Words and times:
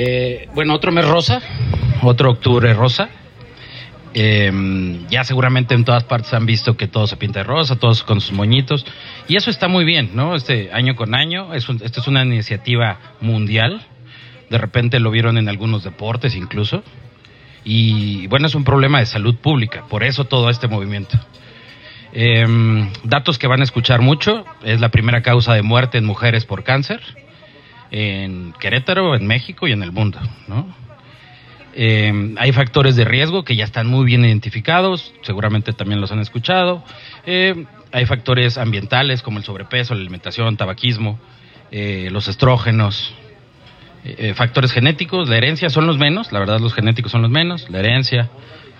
Eh, 0.00 0.48
bueno, 0.54 0.74
otro 0.74 0.92
mes 0.92 1.04
rosa, 1.04 1.42
otro 2.02 2.30
octubre 2.30 2.72
rosa. 2.72 3.08
Eh, 4.14 5.00
ya 5.10 5.24
seguramente 5.24 5.74
en 5.74 5.84
todas 5.84 6.04
partes 6.04 6.32
han 6.34 6.46
visto 6.46 6.76
que 6.76 6.86
todo 6.86 7.08
se 7.08 7.16
pinta 7.16 7.40
de 7.40 7.44
rosa, 7.44 7.80
todos 7.80 8.04
con 8.04 8.20
sus 8.20 8.30
moñitos. 8.30 8.86
Y 9.26 9.34
eso 9.34 9.50
está 9.50 9.66
muy 9.66 9.84
bien, 9.84 10.10
¿no? 10.14 10.36
Este 10.36 10.70
año 10.72 10.94
con 10.94 11.16
año, 11.16 11.52
es 11.52 11.68
un- 11.68 11.80
esta 11.82 12.00
es 12.00 12.06
una 12.06 12.24
iniciativa 12.24 13.00
mundial. 13.20 13.82
De 14.50 14.58
repente 14.58 15.00
lo 15.00 15.10
vieron 15.10 15.36
en 15.36 15.48
algunos 15.48 15.82
deportes 15.82 16.36
incluso. 16.36 16.84
Y 17.64 18.28
bueno, 18.28 18.46
es 18.46 18.54
un 18.54 18.62
problema 18.62 19.00
de 19.00 19.06
salud 19.06 19.34
pública, 19.34 19.82
por 19.90 20.04
eso 20.04 20.26
todo 20.26 20.48
este 20.48 20.68
movimiento. 20.68 21.18
Em, 22.12 22.88
datos 23.02 23.36
que 23.36 23.48
van 23.48 23.62
a 23.62 23.64
escuchar 23.64 24.00
mucho, 24.00 24.44
es 24.62 24.78
la 24.80 24.90
primera 24.90 25.22
causa 25.22 25.54
de 25.54 25.62
muerte 25.62 25.98
en 25.98 26.04
mujeres 26.04 26.44
por 26.44 26.62
cáncer 26.62 27.00
en 27.90 28.52
Querétaro, 28.58 29.14
en 29.14 29.26
México 29.26 29.66
y 29.66 29.72
en 29.72 29.82
el 29.82 29.92
mundo, 29.92 30.18
¿no? 30.46 30.66
Eh, 31.80 32.34
hay 32.38 32.50
factores 32.50 32.96
de 32.96 33.04
riesgo 33.04 33.44
que 33.44 33.54
ya 33.54 33.64
están 33.64 33.86
muy 33.86 34.04
bien 34.04 34.24
identificados, 34.24 35.14
seguramente 35.22 35.72
también 35.72 36.00
los 36.00 36.10
han 36.10 36.18
escuchado. 36.18 36.82
Eh, 37.24 37.66
hay 37.92 38.04
factores 38.04 38.58
ambientales 38.58 39.22
como 39.22 39.38
el 39.38 39.44
sobrepeso, 39.44 39.94
la 39.94 40.00
alimentación, 40.00 40.56
tabaquismo, 40.56 41.20
eh, 41.70 42.08
los 42.10 42.28
estrógenos. 42.28 43.14
Factores 44.36 44.72
genéticos, 44.72 45.28
la 45.28 45.36
herencia 45.36 45.68
son 45.68 45.86
los 45.86 45.98
menos, 45.98 46.32
la 46.32 46.38
verdad 46.38 46.60
los 46.60 46.72
genéticos 46.72 47.12
son 47.12 47.20
los 47.20 47.30
menos, 47.30 47.68
la 47.68 47.80
herencia, 47.80 48.30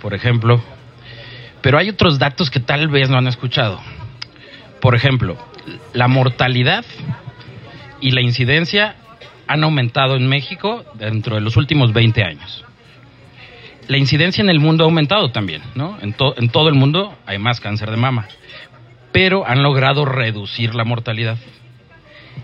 por 0.00 0.14
ejemplo. 0.14 0.62
Pero 1.60 1.76
hay 1.76 1.90
otros 1.90 2.18
datos 2.18 2.50
que 2.50 2.60
tal 2.60 2.88
vez 2.88 3.10
no 3.10 3.18
han 3.18 3.26
escuchado. 3.26 3.78
Por 4.80 4.94
ejemplo, 4.94 5.36
la 5.92 6.08
mortalidad 6.08 6.84
y 8.00 8.10
la 8.12 8.20
incidencia 8.20 8.96
han 9.46 9.64
aumentado 9.64 10.16
en 10.16 10.28
México 10.28 10.84
dentro 10.94 11.34
de 11.36 11.40
los 11.40 11.56
últimos 11.56 11.92
20 11.92 12.22
años. 12.22 12.64
La 13.88 13.96
incidencia 13.96 14.42
en 14.42 14.50
el 14.50 14.60
mundo 14.60 14.84
ha 14.84 14.86
aumentado 14.86 15.30
también, 15.30 15.62
¿no? 15.74 15.96
En, 16.02 16.12
to- 16.12 16.34
en 16.36 16.50
todo 16.50 16.68
el 16.68 16.74
mundo 16.74 17.14
hay 17.26 17.38
más 17.38 17.58
cáncer 17.60 17.90
de 17.90 17.96
mama, 17.96 18.28
pero 19.12 19.46
han 19.46 19.62
logrado 19.62 20.04
reducir 20.04 20.74
la 20.74 20.84
mortalidad. 20.84 21.38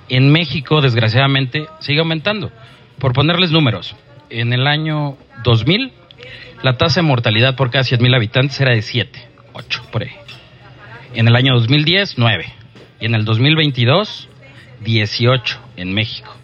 En 0.08 0.32
México, 0.32 0.80
desgraciadamente, 0.80 1.66
sigue 1.80 2.00
aumentando. 2.00 2.50
Por 2.98 3.12
ponerles 3.12 3.50
números, 3.50 3.94
en 4.30 4.52
el 4.54 4.66
año 4.66 5.16
2000, 5.44 5.92
la 6.62 6.78
tasa 6.78 7.00
de 7.00 7.06
mortalidad 7.06 7.56
por 7.56 7.70
cada 7.70 7.84
100.000 7.84 8.16
habitantes 8.16 8.58
era 8.60 8.72
de 8.74 8.80
7, 8.80 9.28
8, 9.52 9.82
por 9.92 10.02
ahí. 10.02 10.12
En 11.14 11.28
el 11.28 11.36
año 11.36 11.52
2010, 11.54 12.14
9. 12.16 12.46
Y 13.00 13.06
en 13.06 13.14
el 13.14 13.24
2022, 13.26 14.28
18 14.84 15.58
en 15.76 15.92
México. 15.92 16.34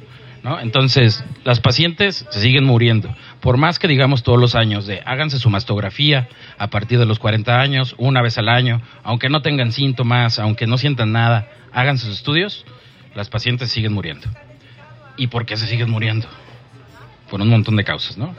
¿no? 0.42 0.58
Entonces, 0.60 1.24
las 1.44 1.60
pacientes 1.60 2.26
se 2.30 2.40
siguen 2.40 2.64
muriendo. 2.64 3.14
Por 3.40 3.56
más 3.56 3.78
que 3.78 3.88
digamos 3.88 4.22
todos 4.22 4.38
los 4.38 4.54
años 4.54 4.86
de 4.86 5.02
háganse 5.04 5.38
su 5.38 5.50
mastografía 5.50 6.28
a 6.58 6.68
partir 6.68 6.98
de 6.98 7.06
los 7.06 7.18
40 7.18 7.60
años, 7.60 7.94
una 7.98 8.22
vez 8.22 8.38
al 8.38 8.48
año, 8.48 8.80
aunque 9.02 9.28
no 9.28 9.42
tengan 9.42 9.72
síntomas, 9.72 10.38
aunque 10.38 10.66
no 10.66 10.78
sientan 10.78 11.12
nada, 11.12 11.48
hagan 11.72 11.98
sus 11.98 12.10
estudios, 12.10 12.64
las 13.14 13.28
pacientes 13.28 13.70
siguen 13.70 13.92
muriendo. 13.92 14.26
¿Y 15.16 15.26
por 15.26 15.44
qué 15.44 15.56
se 15.56 15.66
siguen 15.66 15.90
muriendo? 15.90 16.26
Por 17.30 17.40
un 17.40 17.48
montón 17.48 17.76
de 17.76 17.84
causas, 17.84 18.16
¿no? 18.16 18.34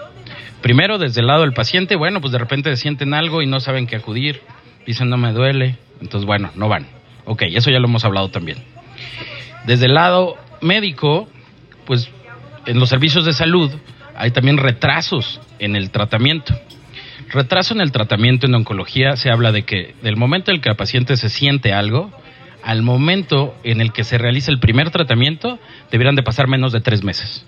Primero, 0.62 0.98
desde 0.98 1.22
el 1.22 1.28
lado 1.28 1.42
del 1.42 1.54
paciente, 1.54 1.96
bueno, 1.96 2.22
pues 2.22 2.32
de 2.32 2.40
repente 2.40 2.76
sienten 2.78 3.14
algo 3.14 3.42
y 3.42 3.48
no 3.48 3.60
saben 3.60 3.88
qué 3.88 3.96
acudir, 3.96 4.42
dicen 4.86 5.10
no 5.10 5.18
me 5.18 5.32
duele, 5.32 5.78
entonces 6.02 6.26
bueno, 6.26 6.52
no 6.56 6.68
van. 6.70 6.88
Ok, 7.26 7.44
eso 7.48 7.70
ya 7.70 7.80
lo 7.80 7.88
hemos 7.88 8.06
hablado 8.06 8.30
también. 8.30 8.58
Desde 9.66 9.86
el 9.86 9.94
lado 9.94 10.38
médico, 10.62 11.28
pues 11.86 12.10
en 12.66 12.80
los 12.80 12.90
servicios 12.90 13.26
de 13.26 13.34
salud 13.34 13.72
hay 14.16 14.32
también 14.32 14.58
retrasos 14.58 15.40
en 15.60 15.76
el 15.76 15.92
tratamiento. 15.92 16.54
Retraso 17.30 17.74
en 17.74 17.82
el 17.82 17.92
tratamiento 17.92 18.48
en 18.48 18.56
oncología 18.56 19.16
se 19.16 19.30
habla 19.30 19.52
de 19.52 19.64
que 19.64 19.96
del 20.02 20.18
momento 20.18 20.52
en 20.52 20.58
el 20.58 20.62
que 20.62 20.70
el 20.70 20.76
paciente 20.76 21.16
se 21.18 21.30
siente 21.30 21.74
algo, 21.74 22.12
al 22.64 22.82
momento 22.84 23.56
en 23.64 23.82
el 23.82 23.92
que 23.94 24.04
se 24.04 24.18
realiza 24.18 24.52
el 24.52 24.60
primer 24.60 24.92
tratamiento, 24.92 25.60
deberán 25.92 26.16
de 26.16 26.24
pasar 26.24 26.48
menos 26.48 26.72
de 26.72 26.82
tres 26.82 27.04
meses. 27.04 27.46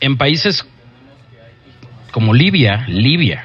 En 0.00 0.16
países 0.16 0.66
como 2.10 2.34
Libia, 2.34 2.86
Libia, 2.88 3.44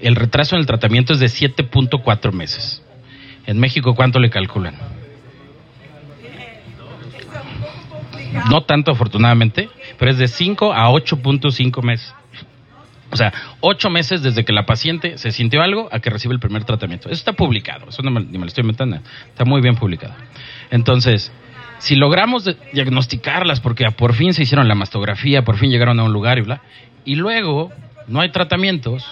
el 0.00 0.14
retraso 0.14 0.54
en 0.54 0.60
el 0.60 0.66
tratamiento 0.66 1.14
es 1.14 1.20
de 1.20 1.26
7.4 1.26 2.32
meses. 2.32 2.82
En 3.46 3.58
México, 3.58 3.94
¿cuánto 3.94 4.20
le 4.20 4.30
calculan? 4.30 4.74
No 8.48 8.62
tanto 8.62 8.92
afortunadamente, 8.92 9.68
pero 9.98 10.10
es 10.10 10.18
de 10.18 10.28
5 10.28 10.72
a 10.72 10.88
8.5 10.90 11.82
meses. 11.82 12.14
O 13.10 13.16
sea, 13.16 13.32
8 13.60 13.90
meses 13.90 14.22
desde 14.22 14.44
que 14.44 14.52
la 14.52 14.66
paciente 14.66 15.18
se 15.18 15.32
sintió 15.32 15.62
algo 15.62 15.88
a 15.90 15.98
que 15.98 16.10
recibe 16.10 16.34
el 16.34 16.40
primer 16.40 16.64
tratamiento. 16.64 17.08
Eso 17.08 17.18
está 17.18 17.32
publicado, 17.32 17.88
eso 17.88 18.02
no 18.02 18.10
me, 18.10 18.20
ni 18.20 18.38
me 18.38 18.40
lo 18.40 18.46
estoy 18.46 18.62
inventando, 18.62 18.98
está 19.28 19.44
muy 19.44 19.60
bien 19.60 19.74
publicado. 19.74 20.14
Entonces, 20.70 21.32
si 21.78 21.96
logramos 21.96 22.48
diagnosticarlas, 22.72 23.60
porque 23.60 23.90
por 23.90 24.14
fin 24.14 24.32
se 24.32 24.42
hicieron 24.42 24.68
la 24.68 24.74
mastografía, 24.74 25.42
por 25.42 25.56
fin 25.56 25.70
llegaron 25.70 25.98
a 25.98 26.04
un 26.04 26.12
lugar 26.12 26.38
y 26.38 26.42
bla, 26.42 26.62
y 27.04 27.16
luego 27.16 27.72
no 28.06 28.20
hay 28.20 28.30
tratamientos, 28.30 29.04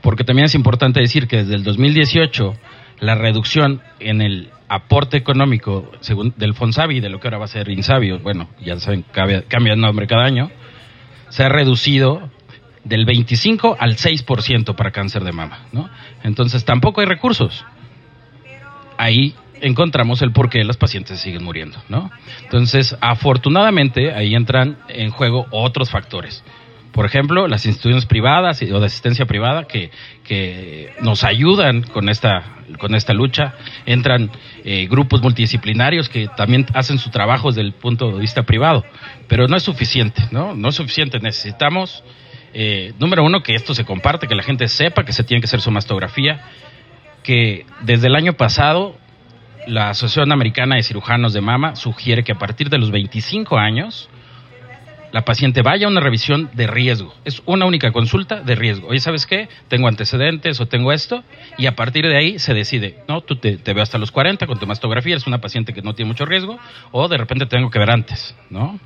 porque 0.00 0.24
también 0.24 0.46
es 0.46 0.54
importante 0.54 1.00
decir 1.00 1.28
que 1.28 1.38
desde 1.38 1.54
el 1.54 1.64
2018 1.64 2.56
la 3.00 3.14
reducción 3.14 3.80
en 4.00 4.20
el 4.20 4.50
aporte 4.68 5.16
económico 5.16 5.90
según 6.00 6.34
del 6.36 6.54
Fonsavi, 6.54 7.00
de 7.00 7.08
lo 7.08 7.20
que 7.20 7.28
ahora 7.28 7.38
va 7.38 7.46
a 7.46 7.48
ser 7.48 7.68
Insabi, 7.70 8.12
bueno, 8.12 8.48
ya 8.60 8.78
saben, 8.78 9.04
cambia, 9.12 9.42
cambia 9.42 9.74
de 9.74 9.80
nombre 9.80 10.06
cada 10.06 10.24
año, 10.24 10.50
se 11.28 11.44
ha 11.44 11.48
reducido 11.48 12.30
del 12.84 13.04
25 13.04 13.76
al 13.78 13.96
6% 13.96 14.74
para 14.74 14.90
cáncer 14.90 15.24
de 15.24 15.32
mama, 15.32 15.66
¿no? 15.72 15.88
Entonces 16.22 16.64
tampoco 16.64 17.00
hay 17.00 17.06
recursos. 17.06 17.64
Ahí 18.96 19.34
encontramos 19.60 20.22
el 20.22 20.32
por 20.32 20.48
qué 20.50 20.64
las 20.64 20.76
pacientes 20.76 21.20
siguen 21.20 21.44
muriendo, 21.44 21.78
¿no? 21.88 22.10
Entonces, 22.42 22.96
afortunadamente, 23.00 24.12
ahí 24.12 24.34
entran 24.34 24.78
en 24.88 25.10
juego 25.10 25.46
otros 25.50 25.90
factores. 25.90 26.44
Por 26.92 27.06
ejemplo, 27.06 27.46
las 27.46 27.66
instituciones 27.66 28.06
privadas 28.06 28.60
o 28.62 28.80
de 28.80 28.86
asistencia 28.86 29.26
privada 29.26 29.64
que, 29.64 29.90
que 30.24 30.92
nos 31.00 31.22
ayudan 31.22 31.82
con 31.82 32.08
esta, 32.08 32.58
con 32.78 32.94
esta 32.94 33.12
lucha. 33.12 33.54
Entran 33.86 34.30
eh, 34.64 34.86
grupos 34.88 35.22
multidisciplinarios 35.22 36.08
que 36.08 36.28
también 36.28 36.66
hacen 36.74 36.98
su 36.98 37.10
trabajo 37.10 37.48
desde 37.48 37.62
el 37.62 37.72
punto 37.72 38.10
de 38.10 38.20
vista 38.20 38.42
privado. 38.42 38.84
Pero 39.28 39.46
no 39.48 39.56
es 39.56 39.62
suficiente, 39.62 40.24
¿no? 40.30 40.54
No 40.54 40.68
es 40.70 40.74
suficiente. 40.74 41.20
Necesitamos, 41.20 42.02
eh, 42.52 42.92
número 42.98 43.24
uno, 43.24 43.42
que 43.42 43.54
esto 43.54 43.74
se 43.74 43.84
comparte, 43.84 44.26
que 44.26 44.34
la 44.34 44.42
gente 44.42 44.68
sepa 44.68 45.04
que 45.04 45.12
se 45.12 45.24
tiene 45.24 45.40
que 45.40 45.46
hacer 45.46 45.60
su 45.60 45.70
mastografía, 45.70 46.40
que 47.22 47.66
desde 47.82 48.08
el 48.08 48.16
año 48.16 48.32
pasado 48.32 48.96
la 49.66 49.90
Asociación 49.90 50.32
Americana 50.32 50.76
de 50.76 50.82
Cirujanos 50.82 51.32
de 51.32 51.42
Mama 51.42 51.76
sugiere 51.76 52.24
que 52.24 52.32
a 52.32 52.38
partir 52.38 52.70
de 52.70 52.78
los 52.78 52.90
25 52.90 53.58
años 53.58 54.08
la 55.12 55.24
paciente 55.24 55.62
vaya 55.62 55.86
a 55.86 55.90
una 55.90 56.00
revisión 56.00 56.50
de 56.54 56.66
riesgo. 56.66 57.14
Es 57.24 57.42
una 57.46 57.66
única 57.66 57.92
consulta 57.92 58.42
de 58.42 58.54
riesgo. 58.54 58.88
Oye, 58.88 59.00
¿sabes 59.00 59.26
qué? 59.26 59.48
Tengo 59.68 59.88
antecedentes 59.88 60.60
o 60.60 60.66
tengo 60.66 60.92
esto. 60.92 61.24
Y 61.56 61.66
a 61.66 61.74
partir 61.76 62.06
de 62.06 62.16
ahí 62.16 62.38
se 62.38 62.54
decide, 62.54 62.98
no, 63.08 63.20
tú 63.22 63.36
te, 63.36 63.56
te 63.56 63.72
veo 63.72 63.82
hasta 63.82 63.98
los 63.98 64.10
40 64.10 64.46
con 64.46 64.58
tu 64.58 64.66
mastografía, 64.66 65.16
es 65.16 65.26
una 65.26 65.40
paciente 65.40 65.72
que 65.72 65.82
no 65.82 65.94
tiene 65.94 66.08
mucho 66.08 66.24
riesgo, 66.24 66.58
o 66.92 67.08
de 67.08 67.16
repente 67.16 67.46
tengo 67.46 67.70
que 67.70 67.78
ver 67.78 67.90
antes, 67.90 68.34
¿no? 68.50 68.78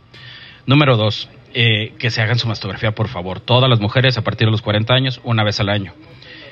Número 0.67 0.97
dos, 0.97 1.29
eh, 1.55 1.95
que 1.99 2.11
se 2.11 2.23
hagan 2.23 2.39
su 2.39 2.49
mastografía, 2.49 2.93
por 2.93 3.09
favor. 3.09 3.41
Todas 3.41 3.69
las 3.69 3.81
mujeres 3.81 4.17
a 4.17 4.23
partir 4.23 4.47
de 4.47 4.53
los 4.53 4.63
40 4.63 4.95
años, 4.95 5.21
una 5.25 5.45
vez 5.45 5.61
al 5.61 5.69
año. 5.69 5.93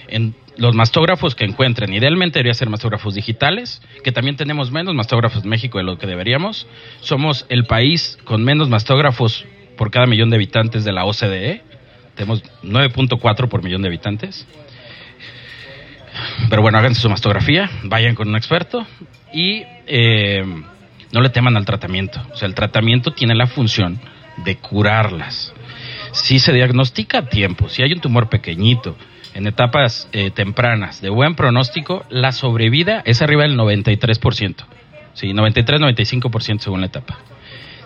En 0.09 0.35
los 0.57 0.75
mastógrafos 0.75 1.35
que 1.35 1.45
encuentren, 1.45 1.93
idealmente 1.95 2.41
debería 2.41 2.55
ser 2.55 2.69
mastógrafos 2.69 3.15
digitales, 3.15 3.81
que 4.03 4.11
también 4.11 4.37
tenemos 4.37 4.73
menos 4.73 4.95
mastógrafos 4.95 5.45
en 5.45 5.49
México 5.49 5.79
de 5.79 5.85
lo 5.85 5.97
que 5.97 6.07
deberíamos. 6.07 6.67
Somos 7.01 7.47
el 7.49 7.65
país 7.65 8.19
con 8.25 8.43
menos 8.45 8.69
mastógrafos 8.69 9.47
por 9.81 9.91
cada 9.91 10.05
millón 10.05 10.29
de 10.29 10.37
habitantes 10.37 10.85
de 10.85 10.93
la 10.93 11.07
OCDE. 11.07 11.63
Tenemos 12.15 12.45
9.4 12.63 13.49
por 13.49 13.63
millón 13.63 13.81
de 13.81 13.89
habitantes. 13.89 14.47
Pero 16.51 16.61
bueno, 16.61 16.77
háganse 16.77 17.01
su 17.01 17.09
mastografía, 17.09 17.71
vayan 17.85 18.15
con 18.15 18.29
un 18.29 18.37
experto 18.37 18.87
y 19.33 19.63
eh, 19.87 20.45
no 21.13 21.23
le 21.23 21.31
teman 21.31 21.57
al 21.57 21.65
tratamiento. 21.65 22.21
O 22.31 22.37
sea, 22.37 22.47
el 22.47 22.55
tratamiento 22.55 23.13
tiene 23.13 23.35
la 23.35 23.47
función 23.47 23.99
de 24.45 24.57
curarlas. 24.57 25.55
Si 26.13 26.41
se 26.41 26.53
diagnostica 26.53 27.21
a 27.21 27.27
tiempo, 27.31 27.71
si 27.71 27.83
hay 27.83 27.95
un 27.95 28.01
tumor 28.01 28.29
pequeñito, 28.29 28.99
en 29.33 29.47
etapas 29.47 30.11
eh, 30.13 30.31
tempranas 30.31 31.01
de 31.01 31.09
buen 31.09 31.37
pronóstico, 31.37 32.05
la 32.11 32.33
sobrevida 32.33 33.03
es 33.07 33.23
arriba 33.23 33.45
del 33.45 33.57
93%. 33.57 34.57
Sí, 35.15 35.29
93-95% 35.29 36.59
según 36.59 36.81
la 36.81 36.89
etapa. 36.89 37.19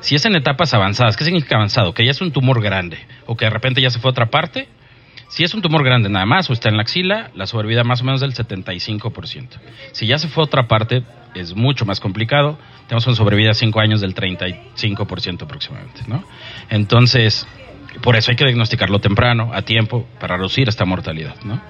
Si 0.05 0.15
es 0.15 0.27
en 0.27 0.37
etapas 0.37 0.75
avanzadas, 0.75 1.17
¿qué 1.17 1.25
significa 1.25 1.56
avanzado? 1.56 1.95
Que 1.95 2.05
ya 2.05 2.11
es 2.11 2.21
un 2.21 2.31
tumor 2.31 2.61
grande 2.62 2.99
o 3.25 3.39
que 3.39 3.47
de 3.47 3.51
repente 3.51 3.81
ya 3.81 3.89
se 3.89 3.99
fue 3.99 4.11
a 4.11 4.12
otra 4.12 4.27
parte. 4.27 4.69
Si 5.29 5.45
es 5.45 5.55
un 5.55 5.62
tumor 5.62 5.83
grande 5.83 6.11
nada 6.11 6.27
más 6.27 6.51
o 6.51 6.53
está 6.53 6.69
en 6.69 6.77
la 6.77 6.83
axila, 6.83 7.31
la 7.35 7.47
sobrevida 7.47 7.85
más 7.85 8.03
o 8.03 8.05
menos 8.05 8.21
del 8.21 8.35
75%. 8.35 9.49
Si 9.93 10.06
ya 10.06 10.19
se 10.19 10.29
fue 10.29 10.43
a 10.43 10.45
otra 10.45 10.69
parte, 10.69 11.05
es 11.35 11.56
mucho 11.56 11.87
más 11.87 12.01
complicado. 12.01 12.59
Tenemos 12.87 13.06
una 13.06 13.17
sobrevida 13.17 13.49
de 13.49 13.55
5 13.55 13.81
años 13.81 14.03
del 14.03 14.15
35% 14.15 15.43
aproximadamente, 15.43 16.03
¿no? 16.07 16.23
Entonces, 16.69 17.49
por 18.03 18.17
eso 18.17 18.31
hay 18.31 18.37
que 18.37 18.45
diagnosticarlo 18.45 18.99
temprano, 18.99 19.53
a 19.55 19.62
tiempo, 19.62 20.07
para 20.21 20.37
reducir 20.37 20.69
esta 20.69 20.85
mortalidad, 20.85 21.37
¿no? 21.45 21.62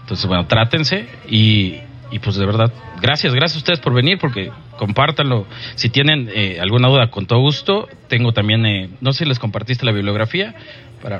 Entonces, 0.00 0.24
bueno, 0.24 0.46
trátense 0.46 1.06
y, 1.28 1.80
y 2.14 2.20
pues 2.20 2.36
de 2.36 2.46
verdad, 2.46 2.72
gracias, 3.02 3.34
gracias 3.34 3.56
a 3.56 3.58
ustedes 3.58 3.80
por 3.80 3.92
venir, 3.92 4.18
porque 4.20 4.52
compártanlo. 4.78 5.48
Si 5.74 5.88
tienen 5.88 6.30
eh, 6.32 6.58
alguna 6.60 6.86
duda, 6.86 7.10
con 7.10 7.26
todo 7.26 7.40
gusto. 7.40 7.88
Tengo 8.06 8.30
también, 8.30 8.64
eh, 8.64 8.88
no 9.00 9.12
sé 9.12 9.24
si 9.24 9.24
les 9.24 9.40
compartiste 9.40 9.84
la 9.84 9.90
bibliografía 9.90 10.54
para, 11.02 11.18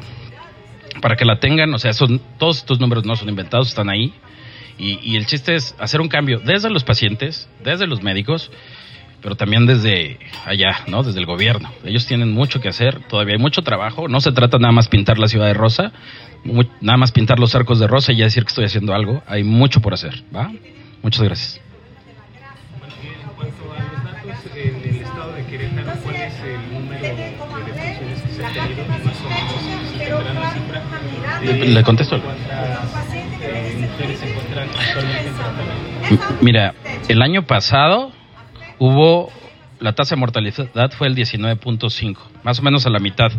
para 1.02 1.16
que 1.16 1.24
la 1.24 1.40
tengan. 1.40 1.74
O 1.74 1.80
sea, 1.80 1.94
son, 1.94 2.20
todos 2.38 2.58
estos 2.58 2.78
números 2.78 3.04
no 3.04 3.16
son 3.16 3.28
inventados, 3.28 3.70
están 3.70 3.90
ahí. 3.90 4.14
Y, 4.78 5.00
y 5.02 5.16
el 5.16 5.26
chiste 5.26 5.56
es 5.56 5.74
hacer 5.80 6.00
un 6.00 6.06
cambio 6.06 6.38
desde 6.38 6.70
los 6.70 6.84
pacientes, 6.84 7.48
desde 7.64 7.88
los 7.88 8.00
médicos, 8.04 8.52
pero 9.20 9.34
también 9.34 9.66
desde 9.66 10.20
allá, 10.46 10.82
¿no? 10.86 11.02
Desde 11.02 11.18
el 11.18 11.26
gobierno. 11.26 11.72
Ellos 11.84 12.06
tienen 12.06 12.30
mucho 12.30 12.60
que 12.60 12.68
hacer, 12.68 13.00
todavía 13.08 13.34
hay 13.34 13.40
mucho 13.40 13.62
trabajo. 13.62 14.06
No 14.06 14.20
se 14.20 14.30
trata 14.30 14.58
nada 14.58 14.72
más 14.72 14.86
pintar 14.86 15.18
la 15.18 15.26
ciudad 15.26 15.46
de 15.46 15.54
rosa, 15.54 15.90
nada 16.80 16.98
más 16.98 17.10
pintar 17.10 17.40
los 17.40 17.56
arcos 17.56 17.80
de 17.80 17.88
rosa 17.88 18.12
y 18.12 18.18
ya 18.18 18.26
decir 18.26 18.44
que 18.44 18.50
estoy 18.50 18.66
haciendo 18.66 18.94
algo. 18.94 19.24
Hay 19.26 19.42
mucho 19.42 19.80
por 19.80 19.92
hacer, 19.92 20.22
¿va? 20.32 20.52
Muchas 21.04 21.22
gracias. 21.22 21.60
Cifra. 30.54 30.82
Le 31.42 31.82
contesto. 31.82 32.20
¿Cuántas 32.20 32.46
eh? 36.10 36.18
Mira, 36.40 36.74
el 37.08 37.20
año 37.20 37.42
pasado 37.46 38.10
hubo 38.78 39.30
la 39.80 39.92
tasa 39.92 40.14
de 40.14 40.20
mortalidad 40.20 40.92
fue 40.92 41.08
el 41.08 41.14
19.5, 41.14 42.16
más 42.42 42.58
o 42.60 42.62
menos 42.62 42.86
a 42.86 42.90
la 42.90 42.98
mitad 42.98 43.30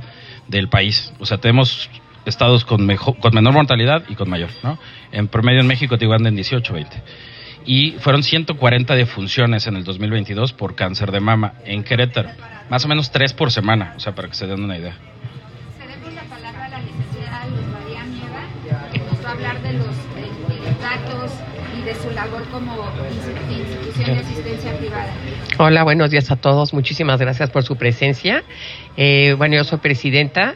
del 0.48 0.70
país. 0.70 1.12
O 1.20 1.26
sea, 1.26 1.40
tenemos 1.40 1.90
estados 2.26 2.64
con, 2.64 2.86
mejor, 2.86 3.18
con 3.18 3.34
menor 3.34 3.54
mortalidad 3.54 4.04
y 4.08 4.14
con 4.14 4.30
mayor, 4.30 4.50
¿no? 4.62 4.78
En 5.12 5.28
promedio 5.28 5.62
en 5.62 5.68
México 5.68 5.98
te 5.98 6.06
igual 6.06 6.26
en 6.28 6.36
18, 6.36 6.74
20. 6.74 7.04
Y 7.66 7.94
fueron 8.00 8.22
140 8.24 8.96
defunciones 8.96 9.66
en 9.68 9.76
el 9.76 9.84
2022 9.84 10.54
por 10.54 10.76
cáncer 10.76 11.12
de 11.12 11.20
mama 11.20 11.54
en 11.66 11.84
Querétaro, 11.84 12.30
más 12.70 12.86
o 12.86 12.88
menos 12.88 13.12
tres 13.12 13.34
por 13.34 13.52
semana, 13.52 13.94
o 13.98 14.00
sea, 14.00 14.14
para 14.14 14.28
que 14.28 14.36
se 14.36 14.46
den 14.46 14.64
una 14.64 14.78
idea. 14.78 14.96
Cedemos 15.80 16.14
la 16.14 16.22
palabra 16.24 16.66
a 16.66 16.70
la 16.70 16.80
licenciada 16.80 17.46
Luz 17.48 17.66
María 17.74 18.04
Mieva, 18.04 18.92
que 18.94 19.00
nos 19.00 19.26
va 19.26 19.30
a 19.30 19.32
hablar 19.34 19.62
de 19.64 19.74
los 19.74 19.88
eh, 19.88 20.76
datos 20.80 21.32
y 21.80 21.82
de 21.84 21.96
su 21.96 22.12
labor 22.12 22.44
como 22.52 22.76
insti- 22.86 23.58
institución 23.58 24.06
de 24.16 24.20
asistencia 24.22 24.78
privada. 24.78 25.14
Hola, 25.58 25.84
buenos 25.84 26.12
días 26.12 26.30
a 26.30 26.36
todos. 26.36 26.72
Muchísimas 26.74 27.20
gracias 27.20 27.50
por 27.50 27.64
su 27.64 27.78
presencia. 27.78 28.44
Eh, 28.96 29.34
bueno, 29.40 29.56
yo 29.56 29.64
soy 29.64 29.80
presidenta 29.80 30.54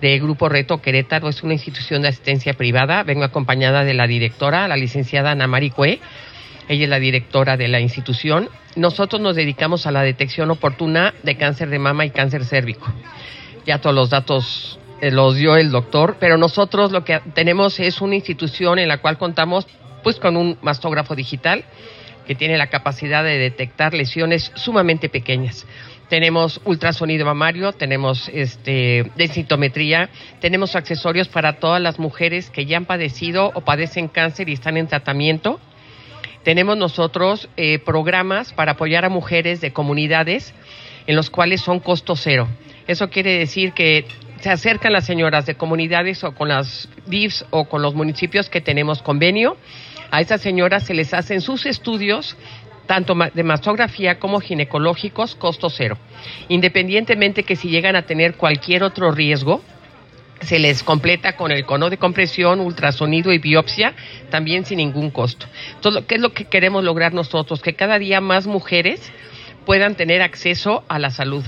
de 0.00 0.18
Grupo 0.18 0.48
Reto 0.48 0.80
Querétaro. 0.82 1.28
Es 1.28 1.42
una 1.44 1.52
institución 1.52 2.02
de 2.02 2.08
asistencia 2.08 2.54
privada. 2.54 3.04
Vengo 3.04 3.22
acompañada 3.24 3.84
de 3.84 3.94
la 3.94 4.06
directora, 4.08 4.66
la 4.66 4.76
licenciada 4.76 5.30
Ana 5.32 5.46
Mari 5.46 5.70
Cue. 5.70 6.00
Ella 6.68 6.84
es 6.84 6.90
la 6.90 6.98
directora 6.98 7.56
de 7.56 7.68
la 7.68 7.80
institución. 7.80 8.48
Nosotros 8.76 9.20
nos 9.20 9.36
dedicamos 9.36 9.86
a 9.86 9.92
la 9.92 10.02
detección 10.02 10.50
oportuna 10.50 11.14
de 11.22 11.36
cáncer 11.36 11.70
de 11.70 11.78
mama 11.78 12.04
y 12.04 12.10
cáncer 12.10 12.44
cérvico. 12.44 12.92
Ya 13.66 13.80
todos 13.80 13.96
los 13.96 14.10
datos 14.10 14.78
eh, 15.00 15.10
los 15.10 15.36
dio 15.36 15.56
el 15.56 15.70
doctor, 15.70 16.16
pero 16.20 16.36
nosotros 16.36 16.92
lo 16.92 17.04
que 17.04 17.20
tenemos 17.34 17.80
es 17.80 18.00
una 18.00 18.16
institución 18.16 18.78
en 18.78 18.88
la 18.88 18.98
cual 18.98 19.16
contamos 19.16 19.66
pues 20.02 20.16
con 20.16 20.36
un 20.36 20.58
mastógrafo 20.62 21.14
digital 21.14 21.64
que 22.26 22.34
tiene 22.34 22.58
la 22.58 22.66
capacidad 22.66 23.24
de 23.24 23.38
detectar 23.38 23.94
lesiones 23.94 24.52
sumamente 24.54 25.08
pequeñas. 25.08 25.66
Tenemos 26.10 26.60
ultrasonido 26.64 27.24
mamario, 27.24 27.72
tenemos 27.72 28.30
este, 28.32 29.10
densitometría, 29.16 30.10
tenemos 30.40 30.76
accesorios 30.76 31.28
para 31.28 31.54
todas 31.54 31.80
las 31.80 31.98
mujeres 31.98 32.50
que 32.50 32.66
ya 32.66 32.76
han 32.76 32.84
padecido 32.84 33.50
o 33.54 33.62
padecen 33.62 34.08
cáncer 34.08 34.48
y 34.48 34.54
están 34.54 34.76
en 34.76 34.88
tratamiento. 34.88 35.60
Tenemos 36.42 36.76
nosotros 36.76 37.48
eh, 37.56 37.78
programas 37.78 38.52
para 38.52 38.72
apoyar 38.72 39.04
a 39.04 39.08
mujeres 39.08 39.60
de 39.60 39.72
comunidades 39.72 40.54
en 41.06 41.16
los 41.16 41.30
cuales 41.30 41.60
son 41.60 41.80
costo 41.80 42.16
cero. 42.16 42.48
Eso 42.86 43.10
quiere 43.10 43.38
decir 43.38 43.72
que 43.72 44.06
se 44.40 44.50
acercan 44.50 44.92
las 44.92 45.04
señoras 45.04 45.46
de 45.46 45.56
comunidades 45.56 46.22
o 46.24 46.32
con 46.32 46.48
las 46.48 46.88
DIFs 47.06 47.44
o 47.50 47.64
con 47.64 47.82
los 47.82 47.94
municipios 47.94 48.48
que 48.48 48.60
tenemos 48.60 49.02
convenio. 49.02 49.56
A 50.10 50.20
esas 50.20 50.40
señoras 50.40 50.84
se 50.84 50.94
les 50.94 51.12
hacen 51.12 51.40
sus 51.40 51.66
estudios 51.66 52.36
tanto 52.86 53.14
de 53.14 53.42
mastografía 53.42 54.18
como 54.18 54.40
ginecológicos, 54.40 55.34
costo 55.34 55.68
cero. 55.68 55.98
Independientemente 56.48 57.42
que 57.42 57.56
si 57.56 57.68
llegan 57.68 57.96
a 57.96 58.02
tener 58.02 58.36
cualquier 58.36 58.82
otro 58.82 59.10
riesgo, 59.12 59.62
se 60.40 60.58
les 60.58 60.82
completa 60.82 61.36
con 61.36 61.50
el 61.50 61.64
cono 61.64 61.90
de 61.90 61.98
compresión, 61.98 62.60
ultrasonido 62.60 63.32
y 63.32 63.38
biopsia, 63.38 63.94
también 64.30 64.64
sin 64.64 64.78
ningún 64.78 65.10
costo. 65.10 65.46
Entonces, 65.74 66.04
¿qué 66.06 66.16
es 66.16 66.20
lo 66.20 66.32
que 66.32 66.44
queremos 66.44 66.84
lograr 66.84 67.12
nosotros? 67.12 67.60
Que 67.60 67.74
cada 67.74 67.98
día 67.98 68.20
más 68.20 68.46
mujeres 68.46 69.12
puedan 69.66 69.96
tener 69.96 70.22
acceso 70.22 70.84
a 70.88 70.98
la 70.98 71.10
salud. 71.10 71.44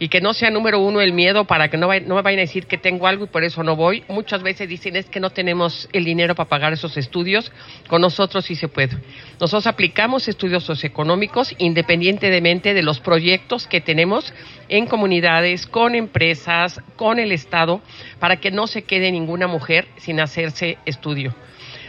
Y 0.00 0.08
que 0.08 0.20
no 0.20 0.32
sea 0.32 0.50
número 0.50 0.78
uno 0.78 1.00
el 1.00 1.12
miedo 1.12 1.44
para 1.44 1.68
que 1.68 1.76
no, 1.76 1.88
no 1.88 2.14
me 2.14 2.22
vayan 2.22 2.38
a 2.38 2.42
decir 2.42 2.66
que 2.66 2.78
tengo 2.78 3.06
algo 3.06 3.24
y 3.24 3.28
por 3.28 3.42
eso 3.42 3.62
no 3.62 3.74
voy. 3.74 4.04
Muchas 4.08 4.42
veces 4.42 4.68
dicen 4.68 4.94
es 4.96 5.06
que 5.06 5.18
no 5.18 5.30
tenemos 5.30 5.88
el 5.92 6.04
dinero 6.04 6.34
para 6.34 6.48
pagar 6.48 6.72
esos 6.72 6.96
estudios. 6.96 7.50
Con 7.88 8.02
nosotros 8.02 8.44
sí 8.44 8.54
se 8.54 8.68
puede. 8.68 8.96
Nosotros 9.40 9.66
aplicamos 9.66 10.28
estudios 10.28 10.64
socioeconómicos 10.64 11.54
independientemente 11.58 12.74
de 12.74 12.82
los 12.82 13.00
proyectos 13.00 13.66
que 13.66 13.80
tenemos 13.80 14.32
en 14.68 14.86
comunidades, 14.86 15.66
con 15.66 15.94
empresas, 15.94 16.80
con 16.96 17.18
el 17.18 17.32
Estado, 17.32 17.80
para 18.20 18.36
que 18.36 18.50
no 18.50 18.66
se 18.66 18.82
quede 18.82 19.10
ninguna 19.10 19.46
mujer 19.46 19.88
sin 19.96 20.20
hacerse 20.20 20.78
estudio 20.84 21.34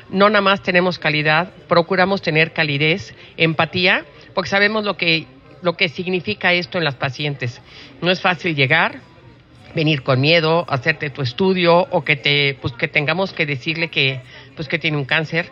no 0.10 0.30
nada 0.30 0.42
más 0.42 0.62
tenemos 0.64 1.00
calidad, 1.00 1.52
procuramos 1.68 2.22
tener 2.22 2.52
calidez, 2.52 3.14
empatía, 3.38 4.06
porque 4.34 4.50
sabemos 4.50 4.84
lo 4.84 4.98
que, 4.98 5.28
lo 5.62 5.74
que 5.74 5.90
significa 5.90 6.54
esto 6.54 6.78
en 6.78 6.84
las 6.84 6.96
pacientes. 6.96 7.62
No 8.02 8.12
es 8.12 8.22
fácil 8.22 8.56
llegar, 8.56 9.00
venir 9.76 10.02
con 10.04 10.20
miedo, 10.22 10.66
hacerte 10.70 11.10
tu 11.10 11.22
estudio 11.22 11.78
o 11.92 12.04
que 12.04 12.16
te, 12.16 12.56
pues 12.62 12.74
que 12.74 12.88
tengamos 12.88 13.34
que 13.34 13.46
decirle 13.46 13.90
que, 13.90 14.22
pues 14.56 14.68
que 14.68 14.80
tiene 14.80 14.98
un 14.98 15.06
cáncer, 15.06 15.48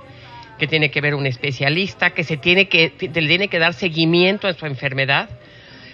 que 0.57 0.67
tiene 0.67 0.89
que 0.89 1.01
ver 1.01 1.13
un 1.15 1.27
especialista, 1.27 2.11
que 2.11 2.23
se 2.23 2.37
tiene 2.37 2.67
que, 2.67 2.91
le 2.99 3.27
tiene 3.27 3.47
que 3.47 3.59
dar 3.59 3.73
seguimiento 3.73 4.47
a 4.47 4.53
su 4.53 4.65
enfermedad, 4.65 5.29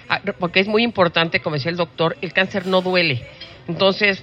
Ah, 0.10 0.20
porque 0.38 0.60
es 0.60 0.68
muy 0.68 0.84
importante, 0.84 1.40
como 1.40 1.56
decía 1.56 1.72
el 1.72 1.78
doctor, 1.78 2.18
el 2.22 2.34
cáncer 2.34 2.66
no 2.66 2.82
duele. 2.82 3.26
Entonces, 3.70 4.22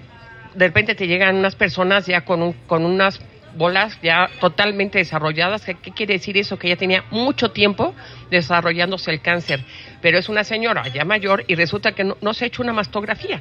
de 0.54 0.66
repente 0.66 0.94
te 0.94 1.06
llegan 1.06 1.36
unas 1.36 1.56
personas 1.56 2.06
ya 2.06 2.20
con, 2.20 2.42
un- 2.42 2.52
con 2.66 2.84
unas 2.84 3.18
bolas 3.56 3.98
ya 4.02 4.28
totalmente 4.40 4.98
desarrolladas. 4.98 5.64
¿Qué, 5.64 5.74
quiere 5.74 6.14
decir 6.14 6.36
eso? 6.36 6.58
Que 6.58 6.68
ya 6.68 6.76
tenía 6.76 7.04
mucho 7.10 7.50
tiempo 7.50 7.94
desarrollándose 8.30 9.10
el 9.10 9.20
cáncer, 9.20 9.64
pero 10.00 10.18
es 10.18 10.28
una 10.28 10.44
señora 10.44 10.86
ya 10.88 11.04
mayor 11.04 11.44
y 11.46 11.54
resulta 11.54 11.92
que 11.92 12.04
no, 12.04 12.16
no 12.20 12.34
se 12.34 12.44
ha 12.44 12.48
hecho 12.48 12.62
una 12.62 12.72
mastografía. 12.72 13.40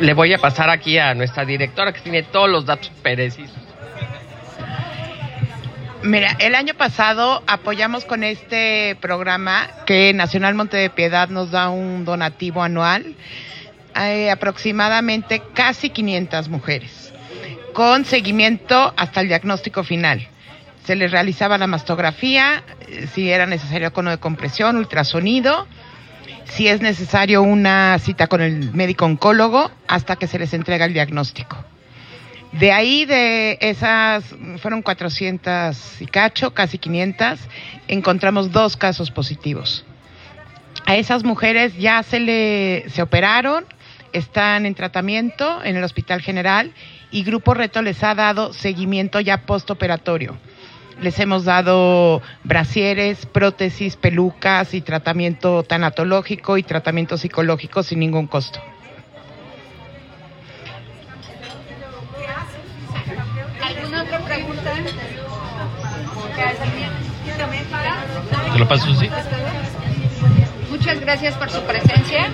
Le 0.00 0.14
voy 0.14 0.34
a 0.34 0.38
pasar 0.38 0.68
aquí 0.70 0.98
a 0.98 1.14
nuestra 1.14 1.44
directora 1.44 1.92
que 1.92 2.00
tiene 2.00 2.22
todos 2.22 2.50
los 2.50 2.66
datos 2.66 2.90
precisos. 3.02 3.50
Mira, 6.02 6.36
el 6.38 6.54
año 6.54 6.74
pasado 6.74 7.42
apoyamos 7.46 8.04
con 8.04 8.22
este 8.22 8.96
programa 9.00 9.68
que 9.86 10.12
Nacional 10.12 10.54
Monte 10.54 10.76
de 10.76 10.90
Piedad 10.90 11.28
nos 11.30 11.50
da 11.50 11.70
un 11.70 12.04
donativo 12.04 12.62
anual, 12.62 13.16
eh, 14.00 14.30
aproximadamente 14.30 15.42
casi 15.54 15.90
500 15.90 16.48
mujeres, 16.48 17.12
con 17.72 18.04
seguimiento 18.04 18.94
hasta 18.96 19.20
el 19.20 19.28
diagnóstico 19.28 19.82
final. 19.82 20.28
Se 20.86 20.94
les 20.94 21.10
realizaba 21.10 21.58
la 21.58 21.66
mastografía, 21.66 22.62
eh, 22.86 23.08
si 23.12 23.28
era 23.28 23.44
necesario 23.44 23.92
cono 23.92 24.10
de 24.10 24.18
compresión, 24.18 24.76
ultrasonido, 24.76 25.66
si 26.44 26.68
es 26.68 26.80
necesario 26.80 27.42
una 27.42 27.98
cita 27.98 28.28
con 28.28 28.40
el 28.40 28.72
médico 28.72 29.04
oncólogo 29.04 29.70
hasta 29.88 30.14
que 30.14 30.28
se 30.28 30.38
les 30.38 30.54
entrega 30.54 30.84
el 30.84 30.92
diagnóstico. 30.92 31.56
De 32.52 32.70
ahí, 32.70 33.04
de 33.04 33.58
esas, 33.60 34.24
fueron 34.62 34.82
400 34.82 36.00
y 36.00 36.06
cacho, 36.06 36.54
casi 36.54 36.78
500, 36.78 37.40
encontramos 37.88 38.52
dos 38.52 38.76
casos 38.76 39.10
positivos. 39.10 39.84
A 40.86 40.94
esas 40.94 41.24
mujeres 41.24 41.76
ya 41.76 42.04
se 42.04 42.20
le 42.20 42.84
se 42.90 43.02
operaron, 43.02 43.64
están 44.12 44.66
en 44.66 44.76
tratamiento 44.76 45.64
en 45.64 45.74
el 45.76 45.82
Hospital 45.82 46.22
General 46.22 46.72
y 47.10 47.24
Grupo 47.24 47.54
Reto 47.54 47.82
les 47.82 48.04
ha 48.04 48.14
dado 48.14 48.52
seguimiento 48.52 49.18
ya 49.18 49.42
postoperatorio. 49.42 50.36
Les 51.00 51.18
hemos 51.20 51.44
dado 51.44 52.22
brasieres, 52.42 53.26
prótesis, 53.26 53.96
pelucas 53.96 54.72
y 54.72 54.80
tratamiento 54.80 55.62
tanatológico 55.62 56.56
y 56.56 56.62
tratamiento 56.62 57.18
psicológico 57.18 57.82
sin 57.82 58.00
ningún 58.00 58.26
costo. 58.26 58.60
¿Se 68.52 68.58
lo 68.58 68.68
paso 68.68 68.90
así? 68.90 69.10
Muchas 70.70 71.00
gracias 71.00 71.34
por 71.34 71.50
su 71.50 71.60
presencia. 71.62 72.30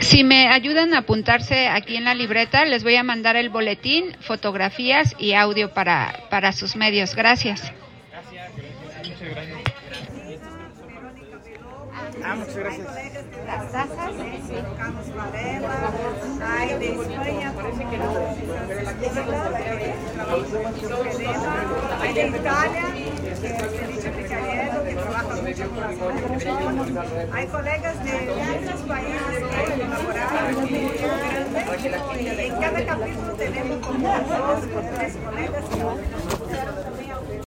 Si 0.00 0.24
me 0.24 0.48
ayudan 0.48 0.94
a 0.94 0.98
apuntarse 0.98 1.68
aquí 1.68 1.96
en 1.96 2.04
la 2.04 2.14
libreta, 2.14 2.64
les 2.64 2.82
voy 2.82 2.96
a 2.96 3.02
mandar 3.02 3.36
el 3.36 3.48
boletín, 3.48 4.16
fotografías 4.20 5.14
y 5.18 5.32
audio 5.34 5.72
para, 5.72 6.24
para 6.30 6.52
sus 6.52 6.76
medios. 6.76 7.14
Gracias. 7.14 7.72
Ah, 12.24 12.34
muchas 12.36 12.56
gracias. 12.56 12.86
Las 13.46 13.72
tasas, 13.72 14.12
Carlos 14.78 15.14
Varela, 15.16 15.92
hay 16.58 16.68
de. 16.78 16.88
Hay 22.00 22.14
de 22.14 22.26
Italia, 22.28 22.88
Felicio 23.80 24.12
Picariello, 24.12 24.84
que 24.84 24.94
trabaja 24.94 25.22
mucho 25.22 25.32
con 25.32 25.32
las 25.32 25.34
organizaciones. 25.34 25.40
Hay 25.52 27.46
colegas 27.48 28.04
de 28.04 28.12
muchos 28.62 28.80
países 28.88 29.36
que 29.36 29.82
colaboraron, 29.82 30.68
y 30.68 32.26
en 32.26 32.54
cada 32.58 32.86
capítulo 32.86 33.32
tenemos 33.34 33.86
como 33.86 34.08
dos 34.08 34.64
o 34.64 34.80
tres 34.96 35.12
colegas 35.22 35.64